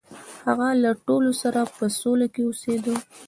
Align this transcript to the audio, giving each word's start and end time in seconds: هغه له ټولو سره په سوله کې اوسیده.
هغه 0.47 0.67
له 0.83 0.91
ټولو 1.07 1.31
سره 1.41 1.59
په 1.75 1.85
سوله 1.99 2.27
کې 2.33 2.41
اوسیده. 2.45 2.95